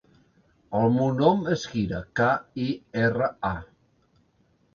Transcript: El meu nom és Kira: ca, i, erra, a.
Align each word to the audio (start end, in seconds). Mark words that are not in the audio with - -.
El 0.77 0.87
meu 0.95 1.11
nom 1.19 1.43
és 1.55 1.65
Kira: 1.73 1.99
ca, 2.21 2.31
i, 2.65 2.67
erra, 3.03 3.29
a. 3.53 3.55